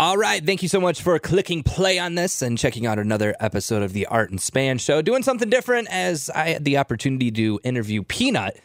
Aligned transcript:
All 0.00 0.16
right. 0.16 0.42
Thank 0.42 0.62
you 0.62 0.68
so 0.70 0.80
much 0.80 1.02
for 1.02 1.18
clicking 1.18 1.62
play 1.62 1.98
on 1.98 2.14
this 2.14 2.40
and 2.40 2.56
checking 2.56 2.86
out 2.86 2.98
another 2.98 3.36
episode 3.38 3.82
of 3.82 3.92
the 3.92 4.06
Art 4.06 4.30
and 4.30 4.40
Span 4.40 4.78
Show. 4.78 5.02
Doing 5.02 5.22
something 5.22 5.50
different 5.50 5.88
as 5.90 6.30
I 6.30 6.52
had 6.52 6.64
the 6.64 6.78
opportunity 6.78 7.30
to 7.32 7.60
interview 7.64 8.02
Peanut 8.02 8.58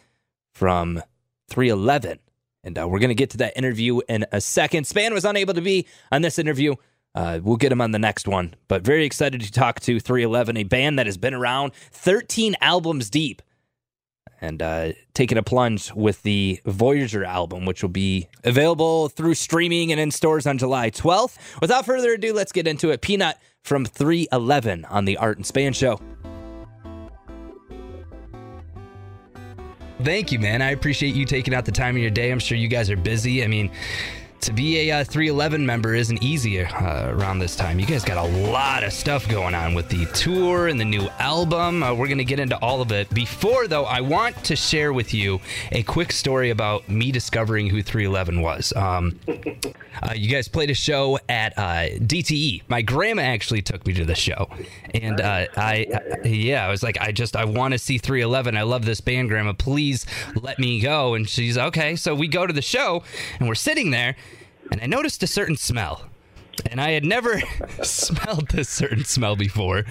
from 0.54 1.04
311. 1.50 2.20
And 2.64 2.80
uh, 2.80 2.88
we're 2.88 3.00
going 3.00 3.10
to 3.10 3.16
get 3.16 3.32
to 3.32 3.38
that 3.40 3.58
interview 3.58 4.00
in 4.08 4.26
a 4.32 4.40
second. 4.40 4.88
Span 4.88 5.14
was 5.14 5.26
unable 5.26 5.54
to 5.56 5.62
be 5.62 5.86
on 6.10 6.22
this 6.22 6.40
interview. 6.40 6.76
Uh, 7.14 7.42
we'll 7.44 7.58
get 7.58 7.70
him 7.70 7.82
on 7.82 7.92
the 7.92 8.00
next 8.00 8.30
one. 8.30 8.54
But 8.70 8.84
very 8.84 9.04
excited 9.04 9.42
to 9.42 9.52
talk 9.52 9.82
to 9.82 10.00
311, 10.00 10.56
a 10.56 10.64
band 10.64 10.98
that 11.00 11.06
has 11.06 11.18
been 11.18 11.34
around 11.34 11.74
13 11.92 12.56
albums 12.62 13.10
deep 13.10 13.42
and 14.42 14.62
uh, 14.62 14.94
taking 15.14 15.38
a 15.38 15.44
plunge 15.44 15.92
with 15.94 16.22
the 16.24 16.60
Voyager 16.66 17.24
album, 17.24 17.66
which 17.66 17.82
will 17.82 17.90
be 17.90 18.28
available 18.44 19.10
through 19.10 19.36
streaming 19.36 19.92
and 19.92 20.00
in 20.00 20.12
stores 20.12 20.46
on 20.46 20.58
July 20.58 20.90
12th. 20.90 21.38
Without 21.62 21.86
further 21.86 22.14
ado, 22.14 22.34
let's 22.34 22.52
get 22.52 22.68
into 22.68 22.92
it. 22.92 23.02
Peanut 23.02 23.38
from 23.64 23.86
311 23.86 24.86
on 24.86 25.06
the 25.06 25.18
Art 25.18 25.38
and 25.38 25.46
Span 25.46 25.74
Show. 25.74 26.00
Thank 30.04 30.32
you, 30.32 30.40
man. 30.40 30.62
I 30.62 30.72
appreciate 30.72 31.16
you 31.16 31.26
taking 31.26 31.54
out 31.54 31.66
the 31.66 31.72
time 31.72 31.96
of 31.96 32.02
your 32.02 32.12
day. 32.12 32.32
I'm 32.32 32.40
sure 32.40 32.58
you 32.58 32.68
guys 32.68 32.92
are 32.92 32.98
busy. 32.98 33.44
I 33.44 33.48
mean, 33.48 33.72
to 34.46 34.54
be 34.54 34.92
a 34.92 35.02
uh, 35.02 35.04
311 35.04 35.66
member 35.66 35.96
isn't 35.96 36.22
easy 36.22 36.64
uh, 36.64 37.10
around 37.10 37.40
this 37.40 37.56
time. 37.56 37.80
You 37.80 37.86
guys 37.88 38.06
got 38.06 38.24
a 38.24 38.52
lot 38.52 38.84
of 38.84 38.94
stuff 38.94 39.28
going 39.28 39.56
on 39.56 39.74
with 39.74 39.90
the 39.90 40.06
tour 40.14 40.68
and 40.68 40.80
the 40.80 40.86
new 40.86 41.08
album. 41.18 41.82
Uh, 41.82 41.96
we're 41.96 42.06
going 42.06 42.20
to 42.20 42.24
get 42.24 42.40
into 42.40 42.56
all 42.60 42.80
of 42.80 42.92
it. 42.92 43.10
Before, 43.12 43.68
though, 43.68 43.86
I 43.86 44.02
want 44.02 44.44
to 44.44 44.56
share 44.56 44.94
with 44.94 45.16
you 45.16 45.42
a 45.72 45.82
quick 45.82 46.12
story 46.12 46.52
about 46.52 46.88
me 46.88 47.12
discovering 47.12 47.68
who 47.68 47.82
311 47.82 48.40
was. 48.40 48.72
Um, 48.76 49.20
uh, 49.28 50.14
you 50.16 50.30
guys 50.30 50.48
played 50.48 50.70
a 50.70 50.76
show 50.76 51.18
at 51.28 51.58
uh, 51.58 51.98
DTE. 51.98 52.62
My 52.68 52.84
grandma 52.84 53.24
actually 53.24 53.64
took 53.64 53.88
me 53.88 53.94
to 53.94 54.06
the 54.06 54.14
show, 54.14 54.48
and 54.94 55.22
uh, 55.22 55.48
I, 55.58 55.88
I, 56.24 56.28
yeah, 56.28 56.68
I 56.68 56.70
was 56.70 56.84
like, 56.84 57.02
I 57.02 57.12
just, 57.12 57.36
I 57.36 57.46
want 57.46 57.72
to 57.72 57.80
see 57.80 57.98
311. 57.98 58.56
I 58.56 58.62
love 58.62 58.86
this 58.86 59.02
band, 59.02 59.30
Grandma. 59.30 59.54
Please 59.54 60.06
let 60.40 60.60
me 60.60 60.80
go. 60.82 61.16
And 61.16 61.28
she's 61.28 61.58
okay. 61.58 61.96
So 61.96 62.14
we 62.14 62.28
go 62.28 62.46
to 62.46 62.54
the 62.54 62.62
show, 62.62 63.02
and 63.40 63.48
we're 63.48 63.56
sitting 63.56 63.90
there 63.90 64.16
and 64.72 64.82
I 64.82 64.86
noticed 64.86 65.24
a 65.24 65.28
certain 65.28 65.58
smell. 65.58 66.06
And 66.72 66.80
I 66.80 66.92
had 66.92 67.04
never 67.04 67.42
smelled 67.84 68.50
this 68.50 68.70
certain 68.70 69.04
smell 69.04 69.36
before. 69.36 69.86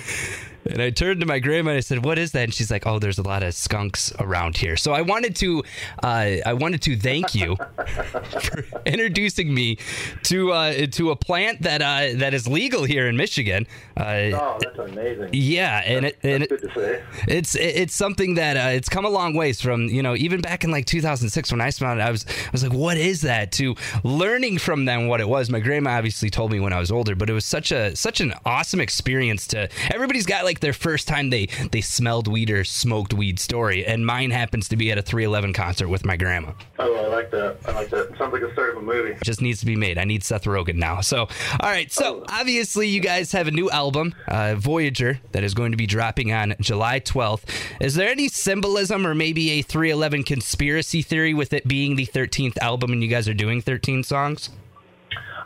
And 0.66 0.80
I 0.80 0.90
turned 0.90 1.20
to 1.20 1.26
my 1.26 1.38
grandma 1.38 1.70
and 1.70 1.76
I 1.78 1.80
said, 1.80 2.04
"What 2.04 2.18
is 2.18 2.32
that?" 2.32 2.44
And 2.44 2.54
she's 2.54 2.70
like, 2.70 2.86
"Oh, 2.86 2.98
there's 2.98 3.18
a 3.18 3.22
lot 3.22 3.42
of 3.42 3.54
skunks 3.54 4.12
around 4.18 4.56
here." 4.56 4.76
So 4.76 4.92
I 4.92 5.02
wanted 5.02 5.36
to, 5.36 5.62
uh, 6.02 6.36
I 6.46 6.52
wanted 6.54 6.82
to 6.82 6.96
thank 6.96 7.34
you 7.34 7.56
for 8.40 8.64
introducing 8.86 9.52
me 9.52 9.78
to 10.24 10.52
uh, 10.52 10.86
to 10.92 11.10
a 11.10 11.16
plant 11.16 11.62
that 11.62 11.82
uh, 11.82 12.18
that 12.18 12.34
is 12.34 12.48
legal 12.48 12.84
here 12.84 13.08
in 13.08 13.16
Michigan. 13.16 13.66
Uh, 13.96 14.02
oh, 14.32 14.58
that's 14.60 14.78
amazing! 14.78 15.30
Yeah, 15.32 15.82
and 15.84 16.06
that's, 16.06 16.16
it, 16.22 16.42
and 16.42 16.48
good 16.48 16.62
to 16.62 16.74
say. 16.74 17.02
It's 17.28 17.54
it's 17.54 17.94
something 17.94 18.34
that 18.34 18.56
uh, 18.56 18.70
it's 18.70 18.88
come 18.88 19.04
a 19.04 19.10
long 19.10 19.34
ways 19.34 19.60
from 19.60 19.86
you 19.88 20.02
know 20.02 20.16
even 20.16 20.40
back 20.40 20.64
in 20.64 20.70
like 20.70 20.86
2006 20.86 21.52
when 21.52 21.60
I 21.60 21.70
smelled 21.70 21.98
it, 21.98 22.02
I 22.02 22.10
was 22.10 22.24
I 22.26 22.50
was 22.52 22.62
like, 22.62 22.72
"What 22.72 22.96
is 22.96 23.22
that?" 23.22 23.52
To 23.52 23.74
learning 24.02 24.58
from 24.58 24.84
them 24.84 25.08
what 25.08 25.20
it 25.20 25.28
was. 25.28 25.50
My 25.50 25.60
grandma 25.60 25.90
obviously 25.90 26.30
told 26.30 26.52
me 26.52 26.60
when 26.60 26.72
I 26.72 26.78
was 26.78 26.90
older, 26.90 27.14
but 27.14 27.28
it 27.28 27.34
was 27.34 27.44
such 27.44 27.70
a 27.70 27.94
such 27.96 28.20
an 28.20 28.34
awesome 28.44 28.80
experience. 28.80 29.46
To 29.48 29.68
everybody's 29.92 30.26
got 30.26 30.44
like 30.44 30.53
like 30.54 30.60
their 30.60 30.72
first 30.72 31.08
time 31.08 31.30
they 31.30 31.46
they 31.72 31.80
smelled 31.80 32.28
weed 32.28 32.48
or 32.48 32.62
smoked 32.62 33.12
weed 33.12 33.40
story, 33.40 33.84
and 33.84 34.06
mine 34.06 34.30
happens 34.30 34.68
to 34.68 34.76
be 34.76 34.92
at 34.92 34.98
a 34.98 35.02
311 35.02 35.52
concert 35.52 35.88
with 35.88 36.04
my 36.04 36.16
grandma. 36.16 36.52
Oh, 36.78 36.94
I 36.94 37.08
like 37.08 37.32
that. 37.32 37.56
I 37.66 37.72
like 37.72 37.90
that. 37.90 38.16
Sounds 38.16 38.32
like 38.32 38.42
a 38.42 38.52
start 38.52 38.70
of 38.70 38.76
a 38.76 38.82
movie. 38.82 39.16
Just 39.24 39.42
needs 39.42 39.58
to 39.60 39.66
be 39.66 39.74
made. 39.74 39.98
I 39.98 40.04
need 40.04 40.22
Seth 40.22 40.44
Rogen 40.44 40.76
now. 40.76 41.00
So, 41.00 41.22
all 41.58 41.70
right. 41.70 41.90
So 41.90 42.20
oh. 42.20 42.24
obviously, 42.28 42.86
you 42.86 43.00
guys 43.00 43.32
have 43.32 43.48
a 43.48 43.50
new 43.50 43.68
album, 43.68 44.14
uh, 44.28 44.54
Voyager, 44.56 45.18
that 45.32 45.42
is 45.42 45.54
going 45.54 45.72
to 45.72 45.76
be 45.76 45.86
dropping 45.86 46.30
on 46.30 46.54
July 46.60 47.00
12th. 47.00 47.50
Is 47.80 47.96
there 47.96 48.08
any 48.08 48.28
symbolism 48.28 49.04
or 49.04 49.14
maybe 49.16 49.50
a 49.50 49.62
311 49.62 50.22
conspiracy 50.22 51.02
theory 51.02 51.34
with 51.34 51.52
it 51.52 51.66
being 51.66 51.96
the 51.96 52.06
13th 52.06 52.58
album 52.58 52.92
and 52.92 53.02
you 53.02 53.08
guys 53.08 53.28
are 53.28 53.34
doing 53.34 53.60
13 53.60 54.04
songs? 54.04 54.50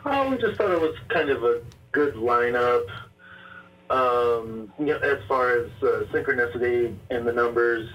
Oh, 0.05 0.29
we 0.29 0.37
just 0.37 0.57
thought 0.57 0.69
it 0.69 0.79
was 0.79 0.95
kind 1.09 1.31
of 1.31 1.43
a 1.43 1.61
good 1.91 2.13
lineup 2.13 2.85
um, 3.89 4.71
you 4.77 4.85
know, 4.85 4.97
as 4.99 5.19
far 5.27 5.57
as 5.57 5.69
uh, 5.81 6.03
synchronicity 6.11 6.95
and 7.09 7.27
the 7.27 7.33
numbers, 7.33 7.89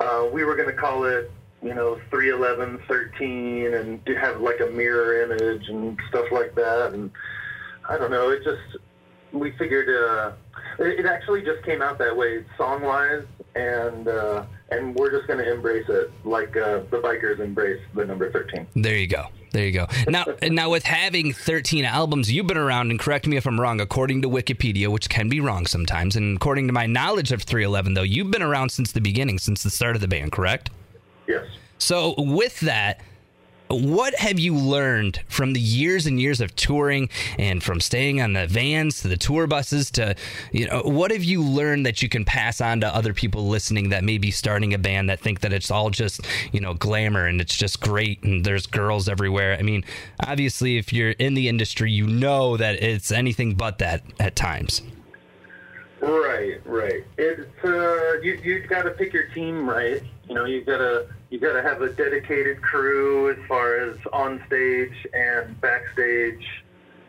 uh, 0.00 0.28
we 0.32 0.44
were 0.44 0.56
going 0.56 0.68
to 0.68 0.74
call 0.74 1.04
it, 1.04 1.30
you 1.62 1.74
know, 1.74 2.00
311, 2.10 2.82
13, 2.88 3.74
and 3.74 4.08
have 4.18 4.40
like 4.40 4.60
a 4.60 4.66
mirror 4.66 5.22
image 5.22 5.68
and 5.68 5.98
stuff 6.08 6.26
like 6.32 6.54
that. 6.54 6.92
And 6.92 7.10
I 7.88 7.98
don't 7.98 8.10
know, 8.10 8.30
it 8.30 8.42
just, 8.42 8.78
we 9.32 9.52
figured 9.52 9.88
uh, 9.88 10.32
it, 10.78 11.00
it 11.00 11.06
actually 11.06 11.42
just 11.42 11.62
came 11.64 11.82
out 11.82 11.98
that 11.98 12.16
way, 12.16 12.44
song-wise, 12.56 13.24
and 13.54 14.08
uh, 14.08 14.44
and 14.70 14.94
we're 14.94 15.10
just 15.10 15.26
going 15.26 15.38
to 15.38 15.52
embrace 15.52 15.86
it 15.88 16.10
like 16.24 16.56
uh, 16.56 16.80
the 16.90 17.00
bikers 17.02 17.38
embrace 17.38 17.80
the 17.94 18.04
number 18.04 18.30
13. 18.32 18.66
There 18.74 18.96
you 18.96 19.06
go. 19.06 19.26
There 19.52 19.66
you 19.66 19.72
go. 19.72 19.86
Now, 20.08 20.24
now 20.42 20.70
with 20.70 20.84
having 20.84 21.32
13 21.32 21.84
albums, 21.84 22.32
you've 22.32 22.46
been 22.46 22.56
around, 22.56 22.90
and 22.90 22.98
correct 22.98 23.26
me 23.26 23.36
if 23.36 23.46
I'm 23.46 23.60
wrong, 23.60 23.80
according 23.80 24.22
to 24.22 24.28
Wikipedia, 24.28 24.88
which 24.88 25.08
can 25.10 25.28
be 25.28 25.40
wrong 25.40 25.66
sometimes, 25.66 26.16
and 26.16 26.36
according 26.36 26.68
to 26.68 26.72
my 26.72 26.86
knowledge 26.86 27.32
of 27.32 27.42
311, 27.42 27.94
though, 27.94 28.02
you've 28.02 28.30
been 28.30 28.42
around 28.42 28.70
since 28.70 28.92
the 28.92 29.00
beginning, 29.00 29.38
since 29.38 29.62
the 29.62 29.70
start 29.70 29.94
of 29.94 30.00
the 30.00 30.08
band, 30.08 30.32
correct? 30.32 30.70
Yes. 31.26 31.44
So 31.78 32.14
with 32.16 32.60
that, 32.60 33.02
what 33.72 34.14
have 34.16 34.38
you 34.38 34.54
learned 34.54 35.20
from 35.28 35.52
the 35.52 35.60
years 35.60 36.06
and 36.06 36.20
years 36.20 36.40
of 36.40 36.54
touring 36.56 37.08
and 37.38 37.62
from 37.62 37.80
staying 37.80 38.20
on 38.20 38.32
the 38.32 38.46
vans 38.46 39.00
to 39.02 39.08
the 39.08 39.16
tour 39.16 39.46
buses 39.46 39.90
to, 39.92 40.14
you 40.52 40.66
know, 40.66 40.82
what 40.82 41.10
have 41.10 41.24
you 41.24 41.42
learned 41.42 41.86
that 41.86 42.02
you 42.02 42.08
can 42.08 42.24
pass 42.24 42.60
on 42.60 42.80
to 42.80 42.94
other 42.94 43.14
people 43.14 43.48
listening 43.48 43.90
that 43.90 44.04
may 44.04 44.18
be 44.18 44.30
starting 44.30 44.74
a 44.74 44.78
band 44.78 45.08
that 45.08 45.20
think 45.20 45.40
that 45.40 45.52
it's 45.52 45.70
all 45.70 45.90
just, 45.90 46.20
you 46.52 46.60
know, 46.60 46.74
glamour 46.74 47.26
and 47.26 47.40
it's 47.40 47.56
just 47.56 47.80
great 47.80 48.22
and 48.22 48.44
there's 48.44 48.66
girls 48.66 49.08
everywhere? 49.08 49.56
I 49.58 49.62
mean, 49.62 49.84
obviously, 50.26 50.76
if 50.76 50.92
you're 50.92 51.10
in 51.10 51.34
the 51.34 51.48
industry, 51.48 51.90
you 51.90 52.06
know 52.06 52.56
that 52.56 52.82
it's 52.82 53.10
anything 53.10 53.54
but 53.54 53.78
that 53.78 54.02
at 54.20 54.36
times. 54.36 54.82
Right, 56.02 56.60
right. 56.66 57.04
It's 57.16 57.64
uh, 57.64 58.20
you 58.22 58.40
you've 58.42 58.68
got 58.68 58.82
to 58.82 58.90
pick 58.90 59.12
your 59.12 59.28
team 59.28 59.70
right. 59.70 60.02
You 60.28 60.34
know, 60.34 60.46
you've 60.46 60.66
got 60.66 60.78
to 60.78 61.06
you 61.30 61.38
got 61.38 61.52
to 61.52 61.62
have 61.62 61.80
a 61.80 61.90
dedicated 61.90 62.60
crew 62.60 63.30
as 63.30 63.38
far 63.46 63.76
as 63.76 63.96
on 64.12 64.42
stage 64.48 65.06
and 65.14 65.58
backstage, 65.60 66.44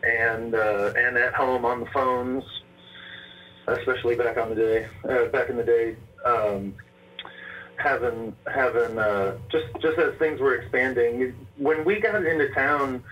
and 0.04 0.54
uh, 0.54 0.92
and 0.96 1.16
at 1.16 1.34
home 1.34 1.64
on 1.64 1.80
the 1.80 1.86
phones, 1.86 2.44
especially 3.66 4.14
back 4.14 4.36
on 4.36 4.50
the 4.50 4.54
day 4.54 4.86
uh, 5.08 5.26
back 5.26 5.50
in 5.50 5.56
the 5.56 5.64
day. 5.64 5.96
Um, 6.24 6.76
having 7.76 8.36
having 8.46 8.96
uh, 8.96 9.38
just 9.50 9.66
just 9.80 9.98
as 9.98 10.14
things 10.20 10.38
were 10.38 10.54
expanding, 10.54 11.34
when 11.56 11.84
we 11.84 11.98
got 11.98 12.24
into 12.24 12.48
town 12.54 13.02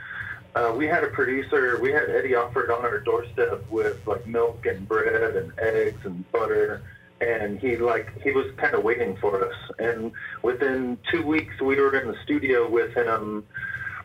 uh, 0.55 0.75
we 0.77 0.87
had 0.87 1.03
a 1.03 1.09
producer. 1.09 1.79
We 1.81 1.93
had 1.93 2.11
Eddie 2.11 2.33
Offord 2.33 2.71
on 2.77 2.85
our 2.85 2.99
doorstep 2.99 3.65
with 3.71 4.07
like 4.07 4.27
milk 4.27 4.67
and 4.67 4.87
bread 4.87 5.37
and 5.37 5.53
eggs 5.59 6.05
and 6.05 6.31
butter, 6.31 6.83
and 7.21 7.59
he 7.59 7.77
like 7.77 8.21
he 8.23 8.33
was 8.33 8.47
kind 8.57 8.75
of 8.75 8.85
waiting 8.85 9.17
for 9.17 9.45
us. 9.45 9.55
And 9.79 10.13
within 10.43 10.99
two 11.11 11.27
weeks, 11.27 11.59
we 11.61 11.77
were 11.77 11.99
in 11.99 12.09
the 12.09 12.17
studio 12.25 12.69
with 12.69 12.95
him, 12.95 13.47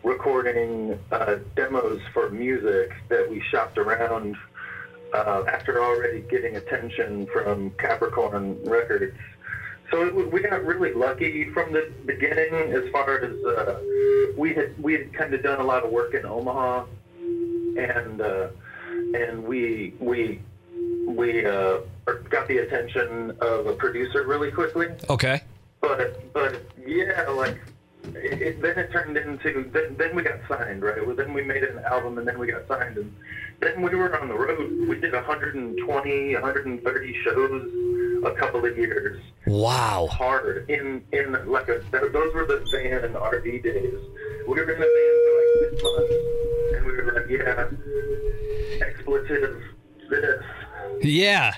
recording 0.04 0.98
uh, 1.12 1.38
demos 1.56 2.02
for 2.14 2.30
music 2.30 2.94
that 3.10 3.30
we 3.30 3.42
shopped 3.42 3.78
around. 3.78 4.36
Uh, 5.14 5.46
after 5.48 5.82
already 5.82 6.20
getting 6.30 6.58
attention 6.58 7.26
from 7.28 7.72
Capricorn 7.80 8.62
Records, 8.66 9.16
so 9.92 10.06
it, 10.06 10.32
we 10.32 10.42
got 10.42 10.64
really 10.66 10.94
lucky 10.94 11.50
from 11.52 11.72
the 11.72 11.92
beginning 12.06 12.74
as 12.74 12.90
far 12.92 13.20
as 13.20 13.34
uh, 13.46 13.80
we 14.38 14.54
had 14.54 14.78
we 14.82 14.94
had 14.94 15.14
kind 15.14 15.34
of 15.34 15.44
done 15.44 15.60
a 15.60 15.64
lot 15.64 15.84
of 15.84 15.92
work 15.92 16.14
in 16.14 16.26
Omaha, 16.26 16.86
and 17.20 18.22
uh, 18.22 18.50
and 19.14 19.44
we 19.44 19.94
we 20.00 20.42
we 21.08 21.46
uh, 21.46 21.80
got 22.30 22.48
the 22.48 22.60
attention 22.60 23.32
of 23.42 23.68
a 23.68 23.74
producer 23.74 24.24
really 24.24 24.52
quickly. 24.52 24.88
Okay. 25.10 25.42
But 25.80 26.34
but 26.34 26.62
yeah, 26.86 27.28
like 27.30 27.58
it, 28.16 28.42
it, 28.42 28.62
then 28.62 28.78
it 28.78 28.92
turned 28.92 29.16
into 29.16 29.70
then, 29.72 29.96
then 29.98 30.16
we 30.16 30.24
got 30.24 30.40
signed, 30.50 30.82
right? 30.82 31.06
Well, 31.06 31.16
then 31.16 31.34
we 31.34 31.44
made 31.44 31.64
an 31.64 31.80
album, 31.86 32.18
and 32.18 32.28
then 32.28 32.38
we 32.38 32.48
got 32.48 32.68
signed, 32.68 32.98
and 32.98 33.16
then 33.62 33.82
we 33.82 33.96
were 33.96 34.20
on 34.20 34.28
the 34.28 34.36
road. 34.38 34.88
We 34.88 35.00
did 35.00 35.14
120, 35.14 36.34
130 36.34 37.24
shows 37.24 37.87
a 38.28 38.36
couple 38.36 38.66
of 38.66 38.78
years. 38.78 39.22
Wow. 39.46 40.08
Hard 40.12 40.70
in 40.70 41.04
in 41.12 41.32
like 41.50 41.70
a 41.70 41.82
those 41.92 42.34
were 42.34 42.46
the 42.46 42.66
van 42.72 43.06
and 43.06 43.16
RV 43.16 43.64
days. 43.64 44.00
We 44.48 44.56
were 44.56 44.72
in 44.72 44.80
the 44.80 44.92
van 44.96 45.16
for 45.26 45.34
like 45.40 45.72
six 45.72 45.84
months, 45.84 46.14
and 46.76 46.86
we 46.86 46.92
were 46.92 47.14
like, 47.14 47.30
yeah, 47.30 48.86
expletive 48.86 49.64
this. 50.10 50.44
Yeah. 51.02 51.54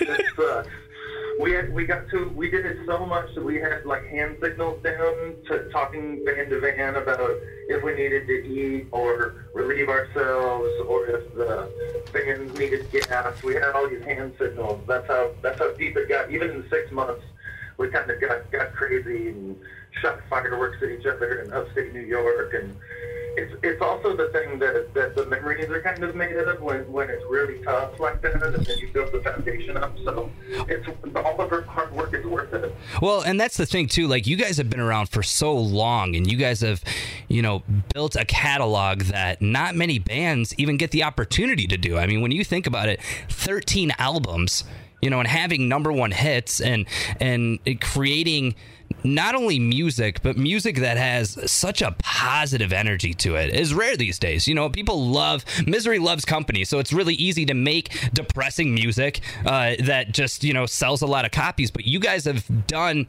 this 0.00 0.20
sucks. 0.36 0.68
We 1.40 1.52
had 1.52 1.72
we 1.72 1.86
got 1.86 2.08
to 2.10 2.28
we 2.34 2.50
did 2.50 2.64
it 2.64 2.78
so 2.86 3.04
much 3.06 3.34
that 3.34 3.44
we 3.44 3.56
had 3.56 3.84
like 3.84 4.06
hand 4.06 4.36
signals 4.40 4.82
down 4.82 5.34
to 5.48 5.68
talking 5.72 6.22
van 6.24 6.48
to 6.48 6.60
van 6.60 6.96
about 6.96 7.20
if 7.68 7.82
we 7.82 7.94
needed 7.94 8.26
to 8.26 8.46
eat 8.46 8.86
or 8.92 9.46
relieve 9.54 9.88
ourselves 9.88 10.68
or 10.86 11.06
if 11.06 11.34
the 11.34 11.70
fans 12.12 12.56
needed 12.58 12.90
gas. 12.90 13.42
We 13.42 13.54
had 13.54 13.70
all 13.74 13.88
these 13.88 14.04
hand 14.04 14.34
signals. 14.38 14.80
That's 14.86 15.06
how 15.06 15.30
that's 15.42 15.58
how 15.58 15.72
deep 15.74 15.96
it 15.96 16.08
got. 16.08 16.30
Even 16.30 16.50
in 16.50 16.64
six 16.70 16.90
months, 16.90 17.24
we 17.78 17.88
kind 17.88 18.10
of 18.10 18.20
got 18.20 18.50
got 18.50 18.72
crazy 18.72 19.28
and 19.28 19.56
shot 20.00 20.20
fireworks 20.28 20.82
at 20.82 20.90
each 20.90 21.06
other 21.06 21.40
in 21.40 21.52
upstate 21.52 21.92
New 21.92 22.00
York 22.00 22.54
and 22.54 22.74
it's 23.36 23.54
it's 23.62 23.82
also 23.82 24.16
the 24.16 24.28
thing 24.28 24.58
that 24.58 24.92
that 24.94 25.16
the 25.16 25.26
memories 25.26 25.68
are 25.68 25.80
kind 25.80 26.02
of 26.02 26.14
made 26.14 26.36
of 26.36 26.60
when 26.60 26.90
when 26.90 27.10
it's 27.10 27.24
really 27.28 27.62
tough 27.64 27.98
like 27.98 28.20
that, 28.22 28.34
and 28.34 28.54
then 28.54 28.78
you 28.78 28.88
build 28.92 29.12
the 29.12 29.20
foundation 29.20 29.76
up. 29.76 29.96
So 30.04 30.30
it's 30.68 30.86
all 31.16 31.40
of 31.40 31.52
our 31.52 31.62
hard 31.62 31.92
work 31.92 32.14
is 32.14 32.24
worth 32.24 32.52
it. 32.52 32.74
Well, 33.02 33.22
and 33.22 33.40
that's 33.40 33.56
the 33.56 33.66
thing 33.66 33.88
too. 33.88 34.06
Like 34.06 34.26
you 34.26 34.36
guys 34.36 34.56
have 34.58 34.70
been 34.70 34.80
around 34.80 35.08
for 35.08 35.22
so 35.22 35.56
long, 35.56 36.14
and 36.14 36.30
you 36.30 36.36
guys 36.36 36.60
have, 36.60 36.82
you 37.28 37.42
know, 37.42 37.62
built 37.92 38.14
a 38.14 38.24
catalog 38.24 39.02
that 39.02 39.42
not 39.42 39.74
many 39.74 39.98
bands 39.98 40.54
even 40.56 40.76
get 40.76 40.92
the 40.92 41.02
opportunity 41.02 41.66
to 41.66 41.76
do. 41.76 41.98
I 41.98 42.06
mean, 42.06 42.22
when 42.22 42.30
you 42.30 42.44
think 42.44 42.66
about 42.66 42.88
it, 42.88 43.00
thirteen 43.28 43.92
albums 43.98 44.64
you 45.02 45.10
know, 45.10 45.18
and 45.18 45.28
having 45.28 45.68
number 45.68 45.92
one 45.92 46.12
hits 46.12 46.62
and 46.62 46.86
and 47.20 47.58
creating 47.82 48.54
not 49.02 49.34
only 49.34 49.58
music, 49.58 50.22
but 50.22 50.36
music 50.36 50.76
that 50.76 50.96
has 50.96 51.38
such 51.50 51.82
a 51.82 51.92
positive 51.98 52.72
energy 52.72 53.12
to 53.14 53.34
it 53.36 53.54
is 53.54 53.74
rare 53.74 53.96
these 53.96 54.18
days. 54.18 54.48
You 54.48 54.54
know, 54.54 54.68
people 54.70 55.06
love 55.06 55.44
misery 55.66 55.98
loves 55.98 56.24
company, 56.24 56.64
so 56.64 56.78
it's 56.78 56.92
really 56.92 57.14
easy 57.14 57.44
to 57.46 57.54
make 57.54 57.90
depressing 58.12 58.74
music 58.74 59.20
uh, 59.44 59.74
that 59.80 60.12
just 60.12 60.44
you 60.44 60.52
know 60.52 60.66
sells 60.66 61.02
a 61.02 61.06
lot 61.06 61.24
of 61.24 61.30
copies. 61.30 61.70
But 61.70 61.86
you 61.86 61.98
guys 61.98 62.24
have 62.24 62.66
done, 62.66 63.08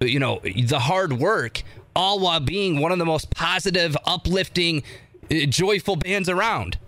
you 0.00 0.18
know, 0.18 0.40
the 0.42 0.80
hard 0.80 1.14
work 1.14 1.62
all 1.94 2.20
while 2.20 2.40
being 2.40 2.80
one 2.80 2.92
of 2.92 2.98
the 2.98 3.06
most 3.06 3.30
positive, 3.30 3.96
uplifting, 4.04 4.82
uh, 5.30 5.46
joyful 5.46 5.96
bands 5.96 6.28
around. 6.28 6.78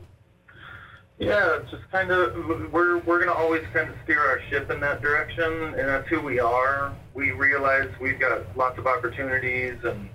Yeah, 1.19 1.59
just 1.69 1.91
kind 1.91 2.13
of 2.13 2.73
we're 2.73 2.99
we're 2.99 3.19
gonna 3.19 3.33
always 3.33 3.65
kind 3.73 3.91
of 3.91 3.97
steer 4.05 4.21
our 4.21 4.41
ship 4.49 4.71
in 4.71 4.79
that 4.81 5.03
direction, 5.03 5.53
and 5.53 5.89
that's 5.89 6.07
who 6.09 6.21
we 6.21 6.39
are. 6.39 6.95
We 7.19 7.33
realize 7.33 7.91
we've 8.01 8.21
got 8.21 8.57
lots 8.57 8.79
of 8.79 8.87
opportunities, 8.87 9.75
and 9.83 10.09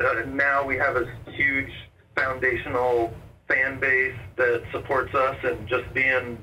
uh, 0.00 0.22
now 0.28 0.64
we 0.64 0.76
have 0.76 0.96
a 0.96 1.04
huge 1.30 1.70
foundational 2.16 3.12
fan 3.48 3.78
base 3.78 4.16
that 4.36 4.62
supports 4.72 5.14
us, 5.14 5.36
and 5.44 5.68
just 5.68 5.92
being 5.92 6.38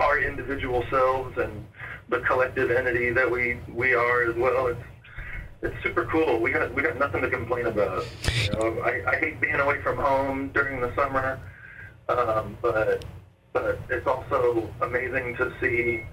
our 0.00 0.18
individual 0.18 0.84
selves 0.90 1.38
and 1.38 1.64
the 2.08 2.18
collective 2.20 2.72
entity 2.72 3.10
that 3.10 3.30
we 3.30 3.60
we 3.72 3.94
are 3.94 4.28
as 4.28 4.34
well. 4.34 4.66
It's 4.66 4.82
it's 5.62 5.82
super 5.84 6.06
cool. 6.06 6.40
We 6.40 6.50
got 6.50 6.74
we 6.74 6.82
got 6.82 6.98
nothing 6.98 7.22
to 7.22 7.30
complain 7.30 7.66
about. 7.66 8.04
You 8.44 8.52
know, 8.54 8.80
I, 8.80 9.04
I 9.06 9.16
hate 9.20 9.40
being 9.40 9.60
away 9.60 9.80
from 9.82 9.98
home 9.98 10.50
during 10.52 10.80
the 10.80 10.92
summer 10.96 11.38
um, 12.10 12.56
but 12.60 13.04
but 13.52 13.78
it's 13.88 14.06
also 14.06 14.68
amazing 14.82 15.36
to 15.36 15.52
see 15.60 16.04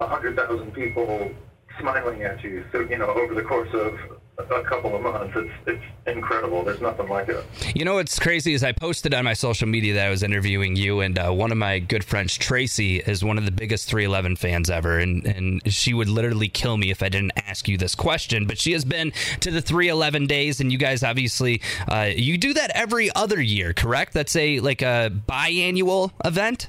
hundred 0.00 0.36
thousand 0.36 0.72
people 0.72 1.30
smiling 1.78 2.22
at 2.22 2.42
you. 2.42 2.64
So 2.72 2.80
you 2.80 2.98
know, 2.98 3.08
over 3.08 3.34
the 3.34 3.42
course 3.42 3.72
of 3.72 3.98
a 4.38 4.62
couple 4.64 4.94
of 4.94 5.02
months, 5.02 5.34
it's 5.36 5.50
it's 5.66 5.82
incredible. 6.06 6.62
There's 6.62 6.80
nothing 6.80 7.08
like 7.08 7.28
it. 7.28 7.44
You 7.74 7.84
know 7.84 7.94
what's 7.94 8.18
crazy 8.18 8.54
is 8.54 8.62
I 8.62 8.72
posted 8.72 9.14
on 9.14 9.24
my 9.24 9.32
social 9.32 9.66
media 9.66 9.94
that 9.94 10.06
I 10.06 10.10
was 10.10 10.22
interviewing 10.22 10.76
you, 10.76 11.00
and 11.00 11.18
uh, 11.18 11.30
one 11.30 11.52
of 11.52 11.58
my 11.58 11.78
good 11.78 12.04
friends, 12.04 12.36
Tracy, 12.36 12.98
is 12.98 13.24
one 13.24 13.38
of 13.38 13.44
the 13.44 13.50
biggest 13.50 13.88
311 13.88 14.36
fans 14.36 14.70
ever, 14.70 14.98
and 14.98 15.26
and 15.26 15.72
she 15.72 15.94
would 15.94 16.08
literally 16.08 16.48
kill 16.48 16.76
me 16.76 16.90
if 16.90 17.02
I 17.02 17.08
didn't 17.08 17.32
ask 17.36 17.68
you 17.68 17.78
this 17.78 17.94
question. 17.94 18.46
But 18.46 18.58
she 18.58 18.72
has 18.72 18.84
been 18.84 19.12
to 19.40 19.50
the 19.50 19.62
311 19.62 20.26
days, 20.26 20.60
and 20.60 20.70
you 20.70 20.78
guys 20.78 21.02
obviously 21.02 21.60
uh, 21.88 22.10
you 22.14 22.38
do 22.38 22.54
that 22.54 22.70
every 22.74 23.14
other 23.14 23.40
year, 23.40 23.72
correct? 23.72 24.12
That's 24.12 24.36
a 24.36 24.60
like 24.60 24.82
a 24.82 25.10
biannual 25.28 26.12
event. 26.24 26.68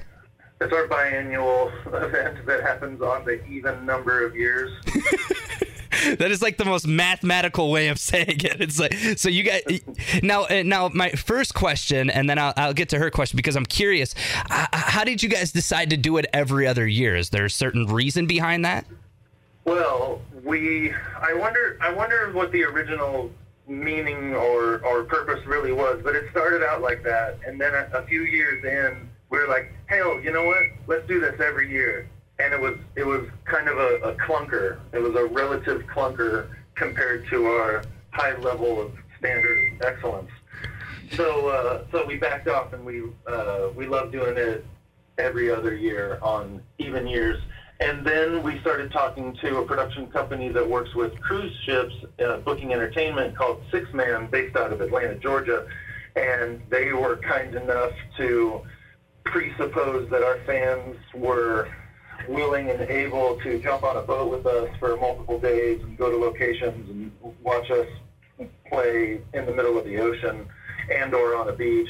It's 0.60 0.72
our 0.72 0.88
biannual 0.88 1.72
event 1.86 2.44
that 2.46 2.62
happens 2.62 3.00
on 3.00 3.24
the 3.24 3.44
even 3.46 3.86
number 3.86 4.24
of 4.24 4.34
years. 4.34 4.72
that 6.18 6.30
is 6.30 6.42
like 6.42 6.56
the 6.56 6.64
most 6.64 6.86
mathematical 6.86 7.70
way 7.70 7.88
of 7.88 7.98
saying 7.98 8.40
it. 8.40 8.60
It's 8.60 8.78
like 8.78 8.94
so 9.16 9.28
you 9.28 9.44
got 9.44 9.62
now. 10.22 10.44
Uh, 10.44 10.62
now 10.64 10.88
my 10.88 11.10
first 11.10 11.54
question, 11.54 12.10
and 12.10 12.28
then 12.28 12.38
I'll, 12.38 12.52
I'll 12.56 12.74
get 12.74 12.88
to 12.90 12.98
her 12.98 13.10
question 13.10 13.36
because 13.36 13.56
I'm 13.56 13.66
curious. 13.66 14.14
How 14.48 15.04
did 15.04 15.22
you 15.22 15.28
guys 15.28 15.52
decide 15.52 15.90
to 15.90 15.96
do 15.96 16.16
it 16.16 16.26
every 16.32 16.66
other 16.66 16.86
year? 16.86 17.16
Is 17.16 17.30
there 17.30 17.44
a 17.44 17.50
certain 17.50 17.86
reason 17.86 18.26
behind 18.26 18.64
that? 18.64 18.84
Well, 19.64 20.20
we. 20.44 20.92
I 21.20 21.34
wonder. 21.34 21.78
I 21.80 21.92
wonder 21.92 22.32
what 22.32 22.52
the 22.52 22.64
original 22.64 23.30
meaning 23.66 24.34
or 24.34 24.84
or 24.84 25.04
purpose 25.04 25.44
really 25.46 25.72
was, 25.72 26.00
but 26.02 26.16
it 26.16 26.30
started 26.30 26.62
out 26.62 26.80
like 26.80 27.02
that, 27.04 27.38
and 27.46 27.60
then 27.60 27.74
a, 27.74 27.88
a 27.94 28.02
few 28.06 28.22
years 28.22 28.64
in, 28.64 29.07
we 29.30 29.38
were 29.38 29.48
like, 29.48 29.72
"Hey, 29.88 29.98
you 29.98 30.32
know 30.32 30.44
what? 30.44 30.62
Let's 30.86 31.06
do 31.06 31.20
this 31.20 31.40
every 31.40 31.70
year." 31.70 32.08
and 32.38 32.54
it 32.54 32.60
was 32.60 32.78
it 32.96 33.04
was 33.04 33.26
kind 33.44 33.68
of 33.68 33.78
a, 33.78 33.96
a 34.10 34.14
clunker. 34.14 34.78
It 34.92 34.98
was 34.98 35.14
a 35.16 35.26
relative 35.26 35.82
clunker 35.82 36.48
compared 36.74 37.28
to 37.30 37.46
our 37.46 37.84
high 38.10 38.36
level 38.38 38.80
of 38.80 38.92
standard 39.18 39.80
excellence. 39.82 40.30
So 41.12 41.48
uh, 41.48 41.84
so 41.90 42.06
we 42.06 42.16
backed 42.16 42.48
off, 42.48 42.72
and 42.72 42.84
we 42.84 43.02
uh, 43.26 43.70
we 43.74 43.86
love 43.86 44.12
doing 44.12 44.36
it 44.36 44.64
every 45.18 45.50
other 45.50 45.74
year 45.74 46.18
on 46.22 46.62
even 46.78 47.06
years. 47.06 47.40
And 47.80 48.04
then 48.04 48.42
we 48.42 48.58
started 48.60 48.90
talking 48.90 49.36
to 49.40 49.58
a 49.58 49.64
production 49.64 50.08
company 50.08 50.48
that 50.48 50.68
works 50.68 50.94
with 50.96 51.18
cruise 51.20 51.54
ships, 51.64 51.94
uh, 52.18 52.38
booking 52.38 52.72
entertainment 52.72 53.36
called 53.36 53.62
Sixthman, 53.72 54.32
based 54.32 54.56
out 54.56 54.72
of 54.72 54.80
Atlanta, 54.80 55.14
Georgia. 55.14 55.68
And 56.16 56.60
they 56.70 56.92
were 56.92 57.18
kind 57.18 57.54
enough 57.54 57.92
to 58.16 58.62
presuppose 59.30 60.08
that 60.10 60.22
our 60.22 60.38
fans 60.46 60.96
were 61.14 61.68
willing 62.28 62.70
and 62.70 62.80
able 62.82 63.38
to 63.42 63.58
jump 63.60 63.84
on 63.84 63.96
a 63.96 64.02
boat 64.02 64.30
with 64.30 64.46
us 64.46 64.68
for 64.78 64.96
multiple 64.96 65.38
days 65.38 65.80
and 65.82 65.96
go 65.96 66.10
to 66.10 66.16
locations 66.16 66.88
and 66.90 67.12
watch 67.42 67.70
us 67.70 67.86
play 68.68 69.20
in 69.34 69.46
the 69.46 69.52
middle 69.52 69.78
of 69.78 69.84
the 69.84 69.98
ocean 69.98 70.46
and 70.92 71.14
or 71.14 71.36
on 71.36 71.48
a 71.48 71.52
beach. 71.52 71.88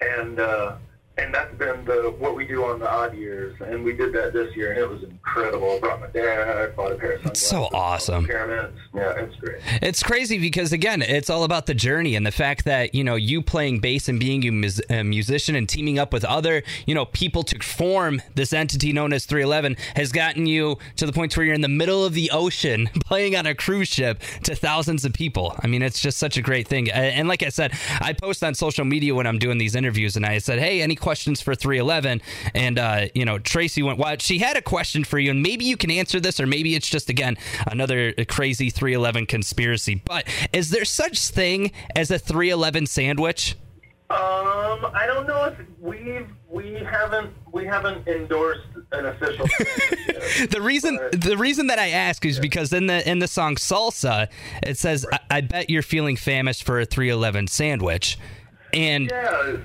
And 0.00 0.38
uh, 0.38 0.76
and 1.18 1.34
that's 1.34 1.54
been 1.56 1.84
the 1.84 2.14
what 2.18 2.36
we 2.36 2.46
do 2.46 2.64
on 2.64 2.78
the 2.78 2.90
odd 2.90 3.16
years, 3.16 3.56
and 3.60 3.84
we 3.84 3.92
did 3.92 4.12
that 4.14 4.32
this 4.32 4.54
year, 4.56 4.70
and 4.70 4.80
it 4.80 4.88
was 4.88 5.02
incredible. 5.02 5.72
I 5.72 5.80
brought 5.80 6.00
my 6.00 6.06
dad, 6.08 6.56
I 6.56 6.66
bought 6.68 6.92
a 6.92 6.94
pair 6.94 7.12
of 7.12 7.22
sunglasses. 7.22 7.48
So 7.48 7.68
awesome. 7.72 8.26
Pyramids. 8.26 8.78
Yeah, 8.94 9.12
it's 9.18 9.36
great. 9.36 9.60
It's 9.82 10.02
crazy 10.02 10.38
because 10.38 10.72
again, 10.72 11.02
it's 11.02 11.28
all 11.28 11.44
about 11.44 11.66
the 11.66 11.74
journey 11.74 12.14
and 12.14 12.24
the 12.24 12.30
fact 12.30 12.64
that 12.66 12.94
you 12.94 13.02
know 13.02 13.16
you 13.16 13.42
playing 13.42 13.80
bass 13.80 14.08
and 14.08 14.20
being 14.20 14.44
a, 14.90 15.02
musician 15.02 15.56
and 15.56 15.68
teaming 15.68 15.98
up 15.98 16.12
with 16.12 16.24
other 16.24 16.62
you 16.86 16.94
know 16.94 17.04
people 17.06 17.42
to 17.42 17.58
form 17.60 18.22
this 18.34 18.52
entity 18.52 18.92
known 18.92 19.12
as 19.12 19.26
311 19.26 19.76
has 19.96 20.12
gotten 20.12 20.46
you 20.46 20.76
to 20.96 21.06
the 21.06 21.12
point 21.12 21.36
where 21.36 21.44
you're 21.46 21.54
in 21.54 21.60
the 21.60 21.68
middle 21.68 22.04
of 22.04 22.14
the 22.14 22.30
ocean 22.30 22.88
playing 23.04 23.34
on 23.34 23.46
a 23.46 23.54
cruise 23.54 23.88
ship 23.88 24.20
to 24.44 24.54
thousands 24.54 25.04
of 25.04 25.12
people. 25.12 25.56
I 25.62 25.66
mean, 25.66 25.82
it's 25.82 26.00
just 26.00 26.18
such 26.18 26.36
a 26.36 26.42
great 26.42 26.68
thing. 26.68 26.90
And 26.90 27.28
like 27.28 27.42
I 27.42 27.48
said, 27.48 27.72
I 28.00 28.12
post 28.12 28.44
on 28.44 28.54
social 28.54 28.84
media 28.84 29.14
when 29.14 29.26
I'm 29.26 29.38
doing 29.38 29.58
these 29.58 29.74
interviews, 29.74 30.16
and 30.16 30.24
I 30.24 30.38
said, 30.38 30.58
hey, 30.58 30.82
any 30.82 30.94
questions 30.94 31.07
for 31.14 31.54
311. 31.54 32.20
And, 32.54 32.78
uh, 32.78 33.06
you 33.14 33.24
know, 33.24 33.38
Tracy 33.38 33.82
went, 33.82 33.98
well, 33.98 34.16
she 34.18 34.38
had 34.38 34.56
a 34.56 34.62
question 34.62 35.04
for 35.04 35.18
you, 35.18 35.30
and 35.30 35.42
maybe 35.42 35.64
you 35.64 35.76
can 35.76 35.90
answer 35.90 36.20
this, 36.20 36.40
or 36.40 36.46
maybe 36.46 36.74
it's 36.74 36.88
just, 36.88 37.08
again, 37.08 37.36
another 37.66 38.12
crazy 38.28 38.70
311 38.70 39.26
conspiracy. 39.26 40.02
But 40.04 40.26
is 40.52 40.70
there 40.70 40.84
such 40.84 41.28
thing 41.28 41.72
as 41.94 42.10
a 42.10 42.18
311 42.18 42.86
sandwich? 42.86 43.56
Um, 44.10 44.86
I 44.94 45.04
don't 45.06 45.26
know 45.26 45.44
if 45.44 45.58
we've 45.80 46.26
we 46.48 46.72
haven't 46.76 47.30
we 47.52 47.66
haven't 47.66 48.08
endorsed 48.08 48.62
an 48.92 49.04
official. 49.04 49.44
the 50.48 50.60
reason 50.62 50.96
but, 50.96 51.20
the 51.20 51.36
reason 51.36 51.66
that 51.66 51.78
I 51.78 51.88
ask 51.88 52.24
is 52.24 52.36
yeah. 52.36 52.40
because 52.40 52.72
in 52.72 52.86
the 52.86 53.06
in 53.06 53.18
the 53.18 53.28
song 53.28 53.56
Salsa 53.56 54.28
it 54.62 54.78
says 54.78 55.04
right. 55.12 55.20
I, 55.30 55.36
I, 55.36 55.40
bet 55.42 55.68
you're 55.68 55.82
feeling 55.82 56.16
famished 56.16 56.64
for 56.64 56.80
a 56.80 56.86
311 56.86 57.48
sandwich. 57.48 58.18
And 58.72 59.10
yeah, 59.10 59.58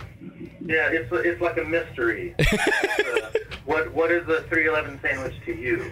yeah, 0.65 0.89
it's 0.89 1.10
it's 1.12 1.41
like 1.41 1.58
a 1.58 1.65
mystery. 1.65 2.36
uh, 2.39 3.29
what 3.65 3.93
what 3.93 4.12
is 4.12 4.27
a 4.27 4.41
311 4.43 5.00
sandwich 5.01 5.36
to 5.46 5.53
you? 5.53 5.91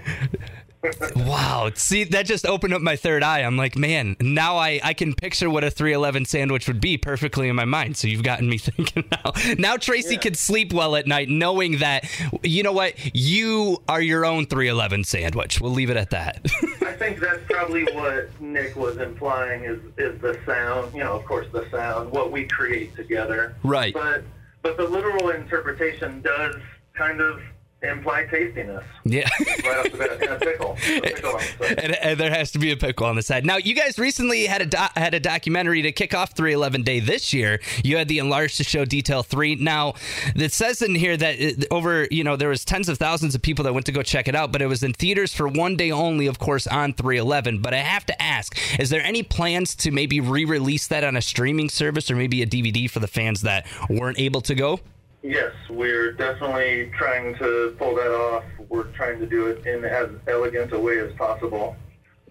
wow. 1.16 1.72
See, 1.76 2.04
that 2.06 2.26
just 2.26 2.46
opened 2.46 2.74
up 2.74 2.82
my 2.82 2.96
third 2.96 3.24
eye. 3.24 3.40
I'm 3.40 3.58
like, 3.58 3.78
man, 3.78 4.16
now 4.20 4.58
I, 4.58 4.80
I 4.84 4.94
can 4.94 5.14
picture 5.14 5.50
what 5.50 5.64
a 5.64 5.72
311 5.72 6.26
sandwich 6.26 6.68
would 6.68 6.82
be 6.82 6.98
perfectly 6.98 7.50
in 7.50 7.56
my 7.56 7.66
mind. 7.66 7.98
So 7.98 8.08
you've 8.08 8.24
gotten 8.24 8.50
me 8.50 8.58
thinking 8.58 9.06
now. 9.12 9.32
Now 9.58 9.78
Tracy 9.78 10.16
yeah. 10.16 10.22
can 10.22 10.34
sleep 10.34 10.74
well 10.74 10.96
at 10.96 11.08
night 11.08 11.30
knowing 11.30 11.80
that, 11.80 12.10
you 12.44 12.64
know 12.64 12.72
what, 12.72 12.96
you 13.14 13.82
are 13.88 14.02
your 14.02 14.26
own 14.26 14.46
311 14.46 15.04
sandwich. 15.04 15.62
We'll 15.62 15.72
leave 15.72 15.90
it 15.90 15.98
at 15.98 16.10
that. 16.12 16.46
I 16.82 16.94
think 16.94 17.20
that's 17.20 17.44
probably 17.50 17.84
what 17.94 18.30
Nick 18.42 18.76
was 18.76 18.98
implying 18.98 19.66
is, 19.66 19.80
is 19.98 20.20
the 20.22 20.40
sound, 20.46 20.94
you 20.94 21.04
know, 21.04 21.14
of 21.14 21.26
course, 21.26 21.48
the 21.52 21.70
sound, 21.70 22.12
what 22.12 22.32
we 22.32 22.46
create 22.46 22.96
together. 22.96 23.56
Right. 23.64 23.94
But, 23.94 24.24
but 24.62 24.78
the 24.78 24.84
literal 24.84 25.30
interpretation 25.30 26.22
does 26.22 26.56
kind 26.94 27.22
of 27.22 27.40
imply 27.84 28.26
tastiness. 28.26 28.84
Yeah. 29.04 29.28
right 29.66 29.98
bat, 29.98 30.22
and 30.22 30.42
pickle. 30.42 30.76
Pickle 30.80 31.30
on 31.34 31.38
the 31.40 31.66
side. 31.68 31.80
and, 31.80 31.96
and 31.96 32.20
there 32.20 32.30
has 32.30 32.52
to 32.52 32.60
be 32.60 32.72
a 32.72 32.78
pickle 32.78 33.08
on 33.08 33.16
the 33.16 33.22
side. 33.22 33.46
Now, 33.46 33.58
you 33.58 33.74
guys 33.74 33.98
recently 33.98 34.46
had 34.46 34.62
a 34.62 34.66
do- 34.66 34.78
had 34.96 35.14
a 35.14 35.20
documentary 35.20 35.82
to 35.82 35.92
kick 35.92 36.14
off 36.14 36.36
311 36.36 36.84
Day 36.84 37.00
this 37.00 37.34
year. 37.34 37.60
You 37.84 37.98
had 37.98 38.08
the 38.08 38.20
enlarged 38.20 38.58
to 38.58 38.64
show 38.64 38.86
detail 38.86 39.24
three. 39.24 39.56
Now, 39.56 39.94
it 40.36 40.54
says 40.54 40.82
in 40.82 40.96
here 40.96 41.18
that 41.18 41.40
it, 41.40 41.66
over 41.72 42.08
you 42.12 42.24
know 42.24 42.36
there 42.36 42.50
was 42.50 42.64
tens 42.66 42.90
of 42.90 42.98
thousands 42.98 43.36
of 43.36 43.42
people 43.42 43.64
that 43.64 43.74
went 43.74 43.86
to 43.88 43.92
go 43.92 44.04
check 44.04 44.28
it 44.28 44.36
out, 44.36 44.52
but 44.52 44.62
it 44.62 44.68
was 44.68 44.84
in 44.84 44.94
theaters 44.94 45.34
for 45.34 45.48
one 45.48 45.76
day 45.76 45.92
only, 45.92 46.28
of 46.28 46.40
course, 46.40 46.68
on 46.68 46.94
311. 46.94 47.60
But 47.62 47.74
I 47.74 47.78
have 47.78 48.06
to 48.08 48.22
ask, 48.22 48.58
is 48.80 48.90
there 48.90 49.02
any 49.04 49.24
plans 49.24 49.76
to 49.78 49.92
maybe 49.92 50.20
re-release 50.20 50.88
that 50.88 51.04
on 51.04 51.18
a 51.18 51.22
streaming 51.22 51.70
service 51.70 52.10
or 52.12 52.16
maybe 52.16 52.42
a 52.42 52.48
DVD 52.48 52.90
for 52.90 53.00
the 53.00 53.08
fans 53.08 53.42
that 53.42 53.66
weren't 53.90 54.20
able 54.20 54.42
to 54.42 54.56
go? 54.56 54.80
Yes, 55.24 55.52
we're 55.70 56.14
definitely 56.14 56.92
trying 56.98 57.36
to 57.38 57.76
pull 57.78 57.96
that 57.96 58.12
off. 58.12 58.44
We're 58.70 58.92
trying 58.94 59.20
to 59.20 59.28
do 59.28 59.48
it 59.48 59.66
in 59.68 59.86
as 59.86 60.10
elegant 60.28 60.74
a 60.74 60.80
way 60.80 60.98
as 61.00 61.14
possible, 61.14 61.76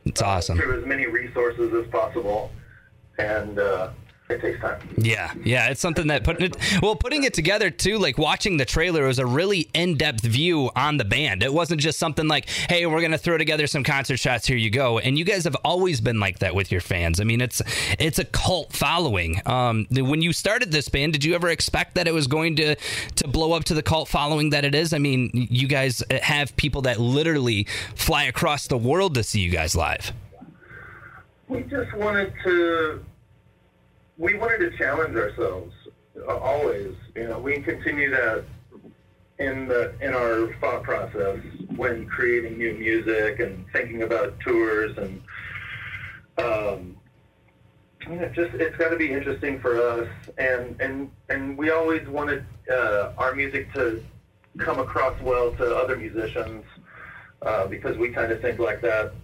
It's 0.04 0.20
awesome. 0.20 0.58
through 0.58 0.80
as 0.80 0.86
many 0.86 1.06
resources 1.06 1.72
as 1.72 1.88
possible, 1.92 2.50
and 3.18 3.58
uh, 3.60 3.90
time. 4.38 4.80
Yeah, 4.96 5.32
yeah, 5.44 5.68
it's 5.68 5.80
something 5.80 6.08
that 6.08 6.24
putting 6.24 6.46
it 6.46 6.56
well, 6.82 6.96
putting 6.96 7.24
it 7.24 7.34
together 7.34 7.70
too. 7.70 7.98
Like 7.98 8.18
watching 8.18 8.56
the 8.56 8.64
trailer 8.64 9.06
was 9.06 9.18
a 9.18 9.26
really 9.26 9.68
in-depth 9.74 10.22
view 10.22 10.70
on 10.76 10.96
the 10.96 11.04
band. 11.04 11.42
It 11.42 11.52
wasn't 11.52 11.80
just 11.80 11.98
something 11.98 12.28
like, 12.28 12.48
"Hey, 12.48 12.86
we're 12.86 13.00
gonna 13.00 13.18
throw 13.18 13.38
together 13.38 13.66
some 13.66 13.82
concert 13.84 14.18
shots. 14.18 14.46
Here 14.46 14.56
you 14.56 14.70
go." 14.70 14.98
And 14.98 15.18
you 15.18 15.24
guys 15.24 15.44
have 15.44 15.56
always 15.64 16.00
been 16.00 16.20
like 16.20 16.40
that 16.40 16.54
with 16.54 16.70
your 16.70 16.80
fans. 16.80 17.20
I 17.20 17.24
mean, 17.24 17.40
it's 17.40 17.62
it's 17.98 18.18
a 18.18 18.24
cult 18.24 18.72
following. 18.72 19.40
Um, 19.46 19.86
when 19.90 20.22
you 20.22 20.32
started 20.32 20.72
this 20.72 20.88
band, 20.88 21.12
did 21.12 21.24
you 21.24 21.34
ever 21.34 21.48
expect 21.48 21.94
that 21.94 22.06
it 22.06 22.14
was 22.14 22.26
going 22.26 22.56
to 22.56 22.76
to 23.16 23.28
blow 23.28 23.52
up 23.52 23.64
to 23.64 23.74
the 23.74 23.82
cult 23.82 24.08
following 24.08 24.50
that 24.50 24.64
it 24.64 24.74
is? 24.74 24.92
I 24.92 24.98
mean, 24.98 25.30
you 25.32 25.68
guys 25.68 26.02
have 26.22 26.56
people 26.56 26.82
that 26.82 27.00
literally 27.00 27.66
fly 27.94 28.24
across 28.24 28.66
the 28.66 28.78
world 28.78 29.14
to 29.14 29.22
see 29.22 29.40
you 29.40 29.50
guys 29.50 29.74
live. 29.74 30.12
We 31.48 31.62
just 31.62 31.92
wanted 31.94 32.32
to. 32.44 33.04
We 34.20 34.34
wanted 34.34 34.58
to 34.58 34.76
challenge 34.76 35.16
ourselves 35.16 35.72
uh, 36.28 36.36
always. 36.36 36.94
You 37.16 37.28
know, 37.28 37.38
we 37.38 37.58
continue 37.60 38.10
that 38.10 38.44
in 39.38 39.66
the 39.66 39.94
in 40.02 40.12
our 40.12 40.54
thought 40.60 40.82
process 40.82 41.40
when 41.74 42.06
creating 42.06 42.58
new 42.58 42.74
music 42.74 43.40
and 43.40 43.64
thinking 43.72 44.02
about 44.02 44.38
tours 44.40 44.94
and 44.98 45.22
um, 46.36 46.96
you 48.06 48.16
know, 48.16 48.28
just 48.28 48.52
it's 48.56 48.76
got 48.76 48.90
to 48.90 48.96
be 48.98 49.10
interesting 49.10 49.58
for 49.58 49.80
us 49.80 50.08
and 50.36 50.78
and 50.82 51.10
and 51.30 51.56
we 51.56 51.70
always 51.70 52.06
wanted 52.06 52.44
uh, 52.70 53.12
our 53.16 53.34
music 53.34 53.72
to 53.72 54.04
come 54.58 54.80
across 54.80 55.18
well 55.22 55.52
to 55.52 55.74
other 55.74 55.96
musicians 55.96 56.62
uh, 57.40 57.66
because 57.66 57.96
we 57.96 58.10
kind 58.10 58.30
of 58.30 58.42
think 58.42 58.58
like 58.58 58.82
that 58.82 59.14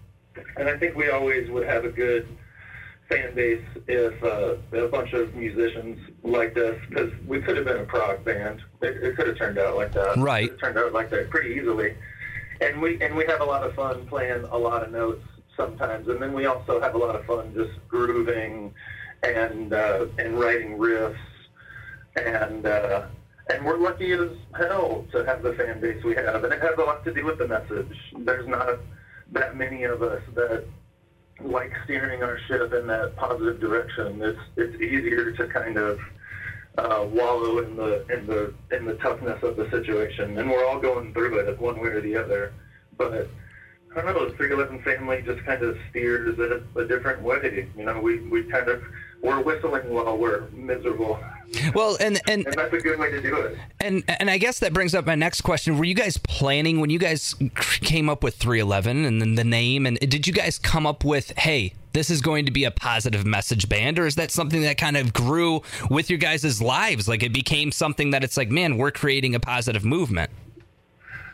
and 0.57 0.71
I 0.71 0.79
think 0.79 0.97
we 0.97 1.11
always 1.11 1.51
would 1.51 1.67
have 1.67 1.85
a 1.85 1.91
good 1.91 2.27
fan 3.09 3.35
base 3.35 3.65
if 3.87 4.23
uh, 4.23 4.57
a 4.77 4.89
bunch 4.89 5.13
of 5.13 5.35
musicians 5.35 5.99
liked 6.23 6.59
us 6.59 6.77
because 6.89 7.13
we 7.27 7.41
could 7.41 7.57
have 7.57 7.67
been 7.67 7.79
a 7.79 7.85
prog 7.85 8.25
band. 8.25 8.61
It, 8.83 9.03
it 9.03 9.17
could 9.17 9.29
have 9.29 9.39
turned 9.39 9.59
out 9.59 9.77
like 9.77 9.93
that. 9.93 10.17
Right. 10.17 10.51
It 10.51 10.59
turned 10.59 10.79
out 10.79 10.93
like 10.93 11.11
that 11.11 11.31
pretty 11.31 11.55
easily, 11.55 11.95
and 12.61 12.81
we 12.81 13.01
and 13.01 13.15
we 13.15 13.25
have 13.27 13.41
a 13.41 13.45
lot 13.45 13.63
of 13.63 13.75
fun 13.75 14.07
playing 14.07 14.45
a 14.45 14.59
lot 14.59 14.83
of 14.83 14.91
notes 14.91 15.25
sometimes, 15.57 16.09
and 16.09 16.21
then 16.21 16.33
we 16.33 16.47
also 16.47 16.81
have 16.81 16.95
a 16.95 16.99
lot 16.99 17.15
of 17.15 17.25
fun 17.27 17.55
just 17.55 17.73
grooving 17.89 18.75
and 19.23 19.73
uh, 19.73 20.07
and 20.19 20.39
writing 20.39 20.79
riffs 20.79 21.17
and. 22.17 22.67
Uh, 22.67 23.07
and 23.49 23.65
we're 23.65 23.77
lucky 23.77 24.11
as 24.11 24.31
hell 24.57 25.05
to 25.13 25.25
have 25.25 25.41
the 25.45 25.53
fan 25.53 25.81
base 25.81 26.03
we 26.03 26.17
have, 26.17 26.43
and 26.43 26.53
it 26.53 26.61
has 26.61 26.77
a 26.79 26.83
lot 26.83 27.05
to 27.05 27.15
do 27.15 27.25
with 27.25 27.39
the 27.39 27.47
message. 27.47 27.97
There's 28.19 28.49
not 28.49 28.81
that 29.31 29.57
many 29.57 29.85
of 29.85 30.03
us 30.03 30.21
that 30.35 30.65
like 31.41 31.73
steering 31.85 32.23
our 32.23 32.39
ship 32.49 32.73
in 32.73 32.87
that 32.87 33.17
positive 33.17 33.61
direction. 33.61 34.23
It's 34.23 34.39
it's 34.57 34.81
easier 34.81 35.33
to 35.33 35.47
kind 35.49 35.77
of 35.77 35.99
uh, 36.79 37.07
wallow 37.09 37.59
in 37.59 37.77
the 37.77 38.07
in 38.13 38.27
the 38.27 38.55
in 38.71 38.85
the 38.85 38.95
toughness 38.95 39.43
of 39.43 39.57
the 39.57 39.69
situation, 39.71 40.39
and 40.39 40.51
we're 40.51 40.65
all 40.65 40.79
going 40.79 41.13
through 41.13 41.39
it 41.39 41.59
one 41.59 41.81
way 41.81 41.89
or 41.89 42.01
the 42.01 42.17
other. 42.17 42.53
But 42.97 43.29
I 43.97 44.03
don't 44.03 44.15
know, 44.15 44.29
the 44.29 44.37
311 44.37 44.83
family 44.83 45.23
just 45.23 45.45
kind 45.45 45.63
of 45.63 45.77
steers 45.91 46.37
it 46.39 46.63
a 46.77 46.85
different 46.85 47.23
way. 47.23 47.69
You 47.77 47.85
know, 47.85 48.01
we 48.01 48.19
we 48.21 48.43
kind 48.45 48.69
of 48.69 48.83
we're 49.23 49.43
whistling 49.43 49.91
while 49.93 50.17
we're 50.17 50.49
miserable, 50.53 51.19
Well, 51.75 51.97
and 52.01 52.21
and 52.29 52.47
and 52.47 52.55
that's 52.55 52.73
a 52.73 52.79
good 52.79 52.99
way 52.99 53.11
to 53.11 53.21
do 53.21 53.37
it. 53.37 53.59
And 53.81 54.05
and 54.09 54.31
I 54.31 54.39
guess 54.39 54.59
that 54.61 54.73
brings 54.73 54.95
up 54.95 55.07
my 55.07 55.15
next 55.15 55.41
question. 55.43 55.79
Were 55.79 55.85
you 55.85 55.95
guys 55.95 56.17
planning 56.19 56.81
when 56.81 56.91
you 56.91 56.99
guys 56.99 57.35
came 57.55 58.09
up 58.09 58.23
with 58.23 58.37
311 58.37 59.05
and 59.05 59.21
then 59.21 59.35
the 59.35 59.45
name 59.45 59.87
and 59.87 59.99
did 59.99 60.27
you 60.27 60.33
guys 60.33 60.59
come 60.59 60.87
up 60.87 61.05
with, 61.05 61.33
"Hey, 61.39 61.75
this 61.93 62.11
is 62.11 62.21
going 62.21 62.47
to 62.47 62.53
be 62.53 62.65
a 62.65 62.71
positive 62.71 63.25
message 63.27 63.69
band," 63.69 63.99
or 63.99 64.07
is 64.07 64.17
that 64.17 64.31
something 64.31 64.63
that 64.63 64.77
kind 64.79 64.97
of 64.97 65.13
grew 65.13 65.63
with 65.91 66.11
your 66.11 66.19
guys' 66.19 66.61
lives? 66.61 67.09
Like 67.09 67.23
it 67.23 67.33
became 67.33 67.73
something 67.73 68.11
that 68.11 68.23
it's 68.23 68.37
like, 68.37 68.51
"Man, 68.51 68.77
we're 68.77 68.91
creating 68.93 69.35
a 69.35 69.41
positive 69.41 69.85
movement." 69.85 70.31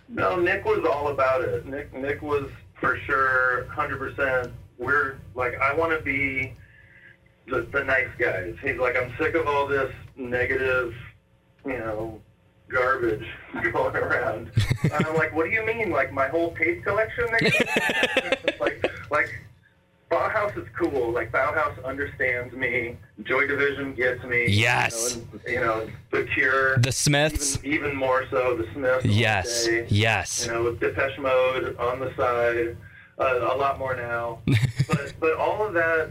No, 0.08 0.36
Nick 0.36 0.64
was 0.64 0.84
all 0.84 1.08
about 1.08 1.40
it. 1.42 1.66
Nick 1.66 1.92
Nick 1.94 2.22
was 2.22 2.48
for 2.78 2.98
sure 3.06 3.64
100%. 3.74 4.50
We're 4.78 5.18
like 5.34 5.58
I 5.60 5.74
want 5.74 5.96
to 5.96 6.04
be 6.04 6.54
the, 7.48 7.66
the 7.72 7.84
nice 7.84 8.08
guys. 8.18 8.54
He's 8.62 8.76
like 8.78 8.96
I'm 8.96 9.12
sick 9.18 9.34
of 9.34 9.46
all 9.46 9.66
this 9.66 9.92
negative, 10.16 10.94
you 11.64 11.78
know, 11.78 12.20
garbage 12.68 13.26
going 13.72 13.96
around. 13.96 14.50
and 14.82 14.92
I'm 14.92 15.14
like, 15.14 15.34
what 15.34 15.44
do 15.44 15.50
you 15.50 15.64
mean? 15.64 15.90
Like 15.90 16.12
my 16.12 16.28
whole 16.28 16.54
tape 16.54 16.84
collection? 16.84 17.26
Like 18.60 18.84
like 19.10 19.42
Bauhaus 20.08 20.56
is 20.56 20.68
cool. 20.78 21.10
Like 21.10 21.32
Bauhaus 21.32 21.82
understands 21.84 22.54
me. 22.54 22.96
Joy 23.24 23.46
Division 23.46 23.94
gets 23.94 24.22
me. 24.24 24.46
Yes. 24.48 25.16
You 25.16 25.20
know, 25.22 25.26
and, 25.32 25.52
you 25.54 25.60
know 25.60 25.90
The 26.12 26.24
Cure. 26.34 26.76
The 26.78 26.92
Smiths. 26.92 27.58
even, 27.64 27.72
even 27.72 27.96
more 27.96 28.24
so, 28.30 28.56
the 28.56 28.68
Smiths. 28.74 29.04
Yes. 29.06 29.66
Day, 29.66 29.86
Yes. 29.88 30.46
You 30.46 30.52
know, 30.52 30.62
with 30.64 30.80
Depeche 30.80 31.18
Mode 31.18 31.76
on 31.78 31.98
the 31.98 32.14
side, 32.14 32.76
uh, 33.18 33.52
a 33.52 33.56
lot 33.56 33.78
more 33.78 33.96
now. 33.96 34.38
but 34.86 35.14
but 35.18 35.36
all 35.36 35.66
of 35.66 35.72
that 35.74 36.10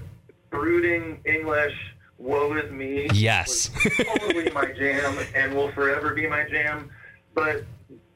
brooding 0.52 1.20
English, 1.26 1.74
woe 2.20 2.54
is 2.54 2.72
me. 2.72 3.08
Yes. 3.14 3.72
totally 3.98 4.52
my 4.52 4.72
jam, 4.74 5.18
and 5.34 5.56
will 5.56 5.72
forever 5.72 6.14
be 6.14 6.28
my 6.28 6.48
jam. 6.48 6.92
But 7.34 7.64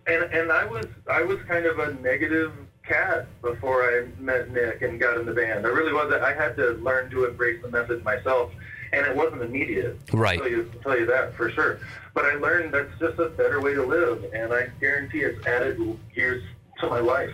and 0.06 0.24
and 0.26 0.52
I 0.52 0.66
was 0.66 0.86
I 1.10 1.24
was 1.24 1.40
kind 1.48 1.66
of 1.66 1.80
a 1.80 1.94
negative 1.96 2.54
cat 2.88 3.28
before 3.42 3.84
I 3.84 4.06
met 4.20 4.52
Nick 4.52 4.84
and 4.84 5.00
got 5.00 5.18
in 5.18 5.26
the 5.26 5.34
band. 5.34 5.66
I 5.66 5.70
really 5.70 5.94
was. 5.94 6.14
I 6.14 6.34
had 6.34 6.56
to 6.58 6.74
learn 6.74 7.10
to 7.12 7.26
embrace 7.26 7.62
the 7.64 7.70
message 7.70 8.04
myself, 8.04 8.52
and 8.94 9.06
it 9.06 9.16
wasn't 9.16 9.42
immediate. 9.42 9.98
Right. 10.14 10.40
I'll 10.40 10.44
tell 10.44 10.52
you, 10.52 10.72
I'll 10.74 10.82
tell 10.82 11.00
you 11.00 11.06
that 11.08 11.36
for 11.36 11.50
sure. 11.50 11.80
But 12.14 12.26
I 12.26 12.36
learned 12.36 12.74
that's 12.74 12.98
just 13.00 13.20
a 13.20 13.30
better 13.30 13.60
way 13.60 13.74
to 13.74 13.84
live, 13.84 14.26
and 14.34 14.54
I 14.54 14.68
guarantee 14.80 15.22
it's 15.22 15.46
added 15.48 15.80
years 16.14 16.44
to 16.80 16.88
my 16.88 17.00
life. 17.00 17.32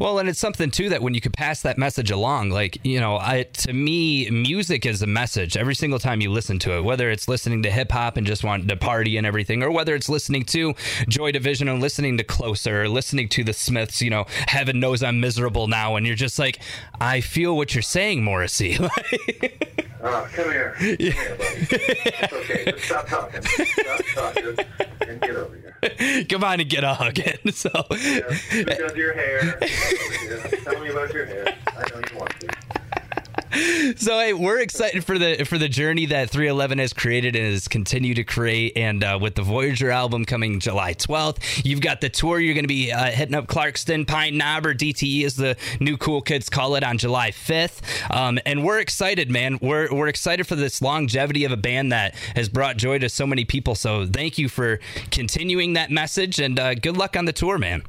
Well, 0.00 0.18
and 0.18 0.28
it's 0.28 0.38
something 0.38 0.70
too 0.70 0.88
that 0.88 1.02
when 1.02 1.14
you 1.14 1.20
could 1.20 1.32
pass 1.32 1.62
that 1.62 1.78
message 1.78 2.10
along, 2.10 2.50
like 2.50 2.78
you 2.84 2.98
know, 3.00 3.16
I, 3.18 3.42
to 3.42 3.72
me, 3.72 4.28
music 4.30 4.86
is 4.86 5.02
a 5.02 5.06
message 5.06 5.56
every 5.56 5.74
single 5.74 5.98
time 5.98 6.20
you 6.20 6.30
listen 6.30 6.58
to 6.60 6.76
it. 6.78 6.82
Whether 6.82 7.10
it's 7.10 7.28
listening 7.28 7.62
to 7.64 7.70
hip 7.70 7.92
hop 7.92 8.16
and 8.16 8.26
just 8.26 8.42
wanting 8.42 8.68
to 8.68 8.76
party 8.76 9.16
and 9.16 9.26
everything, 9.26 9.62
or 9.62 9.70
whether 9.70 9.94
it's 9.94 10.08
listening 10.08 10.44
to 10.46 10.74
Joy 11.08 11.32
Division 11.32 11.68
and 11.68 11.80
listening 11.80 12.16
to 12.18 12.24
Closer, 12.24 12.82
or 12.82 12.88
listening 12.88 13.28
to 13.30 13.44
the 13.44 13.52
Smiths, 13.52 14.00
you 14.00 14.10
know, 14.10 14.24
Heaven 14.48 14.80
knows 14.80 15.02
I'm 15.02 15.20
miserable 15.20 15.66
now, 15.66 15.96
and 15.96 16.06
you're 16.06 16.16
just 16.16 16.38
like, 16.38 16.58
I 17.00 17.20
feel 17.20 17.56
what 17.56 17.74
you're 17.74 17.82
saying, 17.82 18.24
Morrissey. 18.24 18.78
Uh, 18.78 18.88
come 20.32 20.50
here. 20.50 20.74
Come 20.78 20.96
here, 20.98 21.36
buddy. 21.36 21.66
It's 21.70 22.32
okay. 22.32 22.72
Just 22.72 22.84
stop 22.84 23.06
talking. 23.08 23.42
Stop 23.42 24.00
talking 24.14 24.56
and 25.06 25.20
get 25.20 25.36
over 25.36 25.54
here. 25.56 25.65
Come 26.28 26.44
on 26.44 26.60
and 26.60 26.68
get 26.68 26.84
a 26.84 26.94
hug 26.94 27.18
in. 27.18 27.52
So, 27.52 27.70
Yeah. 27.90 28.94
Your 28.94 29.12
hair? 29.14 29.58
Tell 30.64 30.80
me 30.80 30.88
about 30.90 31.12
your 31.12 31.26
hair. 31.26 31.56
I 31.68 31.88
know 31.90 32.00
you 32.10 32.18
want 32.18 32.40
to. 32.40 32.65
so 33.96 34.18
hey, 34.18 34.32
we're 34.32 34.58
excited 34.58 35.04
for 35.04 35.18
the 35.18 35.44
for 35.44 35.58
the 35.58 35.68
journey 35.68 36.06
that 36.06 36.30
311 36.30 36.78
has 36.78 36.92
created 36.92 37.36
and 37.36 37.52
has 37.52 37.68
continued 37.68 38.16
to 38.16 38.24
create. 38.24 38.76
And 38.76 39.04
uh, 39.04 39.18
with 39.20 39.34
the 39.34 39.42
Voyager 39.42 39.90
album 39.90 40.24
coming 40.24 40.58
July 40.58 40.94
12th, 40.94 41.64
you've 41.64 41.80
got 41.80 42.00
the 42.00 42.08
tour. 42.08 42.40
You're 42.40 42.54
going 42.54 42.64
to 42.64 42.68
be 42.68 42.92
uh, 42.92 43.10
hitting 43.10 43.34
up 43.34 43.46
Clarkston, 43.46 44.06
Pine 44.06 44.36
Knob, 44.36 44.66
or 44.66 44.74
DTE 44.74 45.24
as 45.24 45.36
the 45.36 45.56
new 45.80 45.96
cool 45.96 46.22
kids 46.22 46.48
call 46.48 46.74
it 46.74 46.82
on 46.82 46.98
July 46.98 47.30
5th. 47.30 47.82
Um, 48.14 48.38
and 48.44 48.64
we're 48.64 48.80
excited, 48.80 49.30
man. 49.30 49.58
We're 49.62 49.94
we're 49.94 50.08
excited 50.08 50.46
for 50.46 50.56
this 50.56 50.82
longevity 50.82 51.44
of 51.44 51.52
a 51.52 51.56
band 51.56 51.92
that 51.92 52.14
has 52.34 52.48
brought 52.48 52.76
joy 52.76 52.98
to 52.98 53.08
so 53.08 53.26
many 53.26 53.44
people. 53.44 53.74
So 53.74 54.06
thank 54.06 54.38
you 54.38 54.48
for 54.48 54.80
continuing 55.10 55.74
that 55.74 55.90
message, 55.90 56.40
and 56.40 56.58
uh, 56.58 56.74
good 56.74 56.96
luck 56.96 57.16
on 57.16 57.26
the 57.26 57.32
tour, 57.32 57.58
man. 57.58 57.82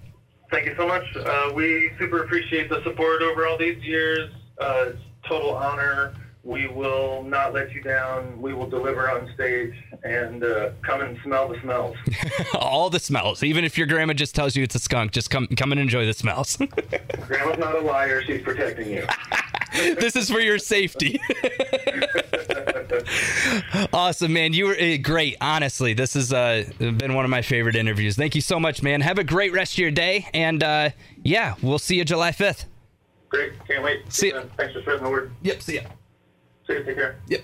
Thank 0.52 0.66
you 0.66 0.76
so 0.78 0.88
much. 0.88 1.04
Uh, 1.16 1.52
we 1.54 1.92
super 2.00 2.24
appreciate 2.24 2.70
the 2.70 2.82
support 2.84 3.22
over 3.22 3.48
all 3.48 3.58
these 3.58 3.84
years. 3.84 4.30
Uh, 4.60 4.92
total 5.28 5.56
honor. 5.56 6.14
we 6.44 6.68
will 6.68 7.24
not 7.24 7.54
let 7.54 7.74
you 7.74 7.82
down. 7.82 8.42
We 8.42 8.54
will 8.54 8.70
deliver 8.70 9.10
on 9.10 9.30
stage 9.34 9.74
and 10.04 10.44
uh, 10.44 10.70
come 10.82 11.02
and 11.02 11.18
smell 11.24 11.50
the 11.50 11.60
smells. 11.62 11.98
All 12.54 12.90
the 12.90 13.00
smells. 13.02 13.44
Even 13.44 13.66
if 13.66 13.78
your 13.78 13.86
grandma 13.86 14.14
just 14.14 14.34
tells 14.34 14.56
you 14.56 14.64
it's 14.64 14.76
a 14.76 14.80
skunk, 14.80 15.12
just 15.12 15.30
come 15.30 15.48
come 15.58 15.72
and 15.74 15.82
enjoy 15.82 16.06
the 16.06 16.14
smells. 16.14 16.58
Grandma's 17.28 17.60
not 17.60 17.76
a 17.76 17.82
liar. 17.82 18.24
She's 18.24 18.42
protecting 18.42 18.90
you. 18.90 19.06
this 19.96 20.16
is 20.16 20.30
for 20.30 20.40
your 20.40 20.58
safety. 20.58 21.20
awesome, 23.92 24.32
man. 24.32 24.54
You 24.54 24.68
were 24.68 24.78
uh, 24.80 24.98
great. 25.02 25.36
Honestly, 25.42 25.94
this 25.94 26.14
has 26.14 26.32
uh, 26.32 26.64
been 26.80 27.14
one 27.14 27.26
of 27.26 27.32
my 27.32 27.42
favorite 27.42 27.76
interviews. 27.76 28.16
Thank 28.16 28.36
you 28.36 28.42
so 28.42 28.58
much, 28.60 28.82
man. 28.82 29.02
Have 29.02 29.18
a 29.18 29.24
great 29.26 29.52
rest 29.52 29.74
of 29.74 29.80
your 29.80 29.92
day. 29.92 30.28
And 30.34 30.64
uh, 30.64 30.92
yeah, 31.24 31.56
we'll 31.62 31.80
see 31.80 31.98
you 31.98 32.06
July 32.06 32.32
5th. 32.32 32.66
Great. 33.30 33.54
Can't 33.68 33.84
wait. 33.84 34.12
See 34.12 34.30
ya. 34.30 34.44
Thanks 34.58 34.74
for 34.74 34.82
spreading 34.82 35.04
the 35.04 35.10
word. 35.10 35.32
Yep, 35.42 35.62
see 35.62 35.76
ya. 35.76 35.82
See 36.66 36.74
you. 36.74 36.84
Take 36.84 36.96
care. 36.96 37.20
Yep. 37.28 37.42